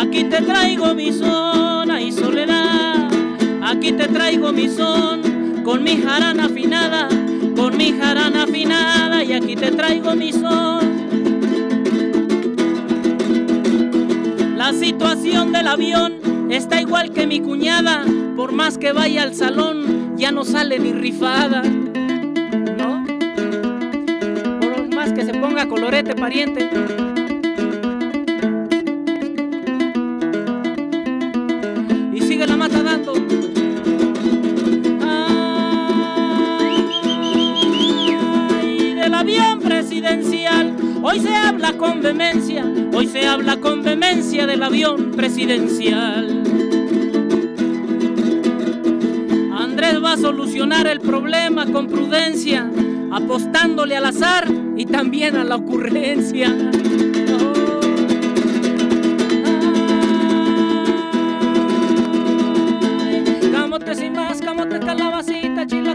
Aquí 0.00 0.24
te 0.24 0.40
traigo 0.40 0.94
mi 0.94 1.12
zona 1.12 2.00
y 2.00 2.10
soledad. 2.10 3.10
Aquí 3.62 3.92
te 3.92 4.08
traigo 4.08 4.50
mi 4.50 4.66
son 4.66 5.60
con 5.62 5.84
mi 5.84 5.98
jarana 5.98 6.46
afinada, 6.46 7.06
con 7.54 7.76
mi 7.76 7.92
jarana 7.92 8.44
afinada 8.44 9.22
y 9.22 9.34
aquí 9.34 9.56
te 9.56 9.70
traigo 9.72 10.14
mi 10.14 10.32
son. 10.32 10.80
La 14.56 14.72
situación 14.72 15.52
del 15.52 15.68
avión 15.68 16.50
está 16.50 16.80
igual 16.80 17.12
que 17.12 17.26
mi 17.26 17.40
cuñada, 17.40 18.06
por 18.36 18.52
más 18.52 18.78
que 18.78 18.92
vaya 18.92 19.22
al 19.22 19.34
salón 19.34 20.16
ya 20.16 20.32
no 20.32 20.46
sale 20.46 20.78
ni 20.78 20.94
rifada. 20.94 21.60
¿No? 21.60 23.04
Por 24.60 24.94
más 24.94 25.12
que 25.12 25.26
se 25.26 25.34
ponga 25.34 25.68
colorete 25.68 26.14
pariente. 26.14 26.70
Avión 39.20 39.60
presidencial. 39.60 40.74
Hoy 41.02 41.20
se 41.20 41.36
habla 41.36 41.74
con 41.74 42.00
vehemencia, 42.00 42.64
hoy 42.94 43.06
se 43.06 43.26
habla 43.26 43.58
con 43.58 43.82
vehemencia 43.82 44.46
del 44.46 44.62
avión 44.62 45.10
presidencial. 45.10 46.42
Andrés 49.52 50.02
va 50.02 50.14
a 50.14 50.16
solucionar 50.16 50.86
el 50.86 51.00
problema 51.00 51.66
con 51.66 51.86
prudencia, 51.86 52.70
apostándole 53.12 53.94
al 53.94 54.06
azar 54.06 54.48
y 54.78 54.86
también 54.86 55.36
a 55.36 55.44
la 55.44 55.56
ocurrencia. 55.56 56.56
Sin 63.92 64.12
más, 64.12 64.40
camote 64.40 64.78
calabacita, 64.78 65.66
chila. 65.66 65.90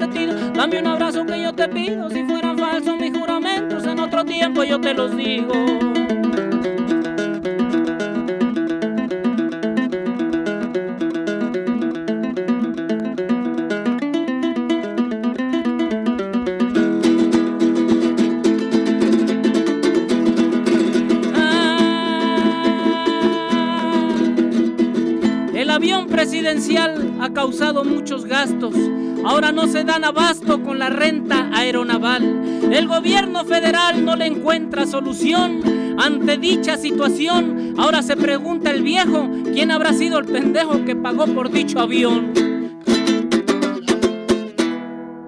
Dame 0.00 0.80
un 0.80 0.86
abrazo 0.88 1.24
que 1.24 1.40
yo 1.40 1.52
te 1.52 1.68
pido. 1.68 2.10
Si 2.10 2.24
fueran 2.24 2.58
falsos 2.58 2.98
mis 2.98 3.16
juramentos, 3.16 3.84
en 3.86 4.00
otro 4.00 4.24
tiempo 4.24 4.64
yo 4.64 4.80
te 4.80 4.92
los 4.92 5.16
digo. 5.16 5.93
Ahora 29.24 29.52
no 29.52 29.66
se 29.66 29.84
dan 29.84 30.04
abasto 30.04 30.62
con 30.62 30.78
la 30.78 30.90
renta 30.90 31.50
aeronaval. 31.52 32.72
El 32.72 32.86
gobierno 32.86 33.44
federal 33.44 34.04
no 34.04 34.16
le 34.16 34.26
encuentra 34.26 34.86
solución 34.86 35.60
ante 35.98 36.38
dicha 36.38 36.76
situación. 36.76 37.74
Ahora 37.78 38.02
se 38.02 38.16
pregunta 38.16 38.70
el 38.70 38.82
viejo, 38.82 39.28
¿quién 39.52 39.70
habrá 39.70 39.92
sido 39.92 40.18
el 40.18 40.26
pendejo 40.26 40.84
que 40.84 40.94
pagó 40.94 41.26
por 41.26 41.50
dicho 41.50 41.80
avión? 41.80 42.32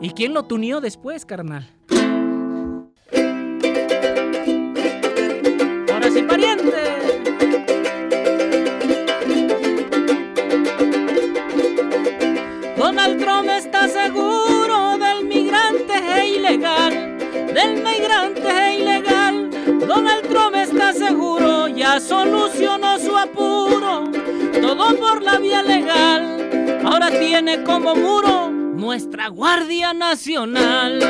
¿Y 0.00 0.10
quién 0.10 0.32
lo 0.32 0.44
tunió 0.44 0.80
después, 0.80 1.26
carnal? 1.26 1.68
Ahora 5.92 6.10
sí, 6.10 6.22
pariente. 6.22 6.89
Donald 12.90 13.20
Trump 13.20 13.48
está 13.48 13.86
seguro 13.86 14.98
del 14.98 15.24
migrante 15.24 15.92
e 15.94 16.26
ilegal, 16.30 17.18
del 17.54 17.84
migrante 17.84 18.48
e 18.48 18.80
ilegal. 18.80 19.48
Donald 19.86 20.26
Trump 20.28 20.56
está 20.56 20.92
seguro, 20.92 21.68
ya 21.68 22.00
solucionó 22.00 22.98
su 22.98 23.16
apuro, 23.16 24.10
todo 24.60 24.96
por 24.96 25.22
la 25.22 25.38
vía 25.38 25.62
legal. 25.62 26.80
Ahora 26.84 27.10
tiene 27.16 27.62
como 27.62 27.94
muro 27.94 28.50
nuestra 28.50 29.28
Guardia 29.28 29.94
Nacional. 29.94 31.00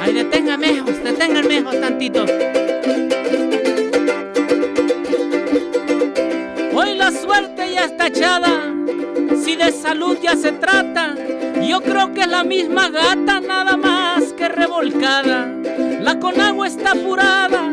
Ay, 0.00 0.14
deténgame, 0.14 0.82
deténganme 1.04 1.62
tantito. 1.78 2.24
Salud 9.72 10.18
ya 10.22 10.36
se 10.36 10.52
trata, 10.52 11.14
yo 11.62 11.80
creo 11.80 12.12
que 12.14 12.22
es 12.22 12.28
la 12.28 12.44
misma 12.44 12.88
gata, 12.88 13.40
nada 13.40 13.76
más 13.76 14.32
que 14.32 14.48
revolcada. 14.48 15.52
La 16.00 16.18
Conagua 16.18 16.66
está 16.66 16.92
apurada 16.92 17.70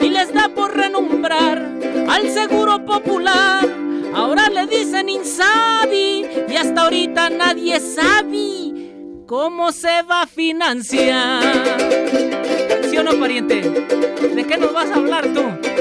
y 0.00 0.08
les 0.08 0.32
da 0.32 0.48
por 0.48 0.76
renombrar 0.76 1.66
al 2.08 2.28
seguro 2.30 2.84
popular. 2.84 3.66
Ahora 4.14 4.48
le 4.48 4.66
dicen 4.66 5.08
Insabi 5.08 6.26
y 6.48 6.56
hasta 6.56 6.82
ahorita 6.82 7.30
nadie 7.30 7.80
sabe 7.80 8.92
cómo 9.26 9.72
se 9.72 10.02
va 10.02 10.22
a 10.22 10.26
financiar. 10.26 11.42
¿Sí 12.90 12.96
o 12.96 13.02
no, 13.02 13.18
pariente? 13.18 13.60
¿De 13.60 14.44
qué 14.46 14.56
nos 14.56 14.72
vas 14.72 14.90
a 14.90 14.96
hablar 14.96 15.26
tú? 15.32 15.73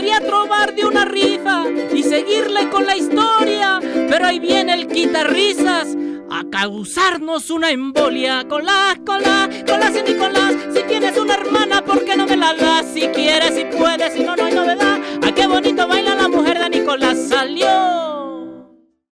Podría 0.00 0.20
trobar 0.20 0.74
de 0.74 0.86
una 0.86 1.04
rifa 1.04 1.64
y 1.94 2.02
seguirle 2.02 2.70
con 2.70 2.86
la 2.86 2.96
historia, 2.96 3.78
pero 4.08 4.24
ahí 4.24 4.38
viene 4.38 4.72
el 4.72 4.86
quitarrisas 4.86 5.94
a 6.30 6.42
causarnos 6.50 7.50
una 7.50 7.70
embolia. 7.70 8.48
Con 8.48 8.64
la, 8.64 8.98
con 9.04 9.20
la, 9.20 9.46
con 9.68 9.78
la, 9.78 9.92
sin 9.92 10.06
Nicolás. 10.06 10.54
Si 10.72 10.82
tienes 10.84 11.18
una 11.18 11.34
hermana, 11.34 11.79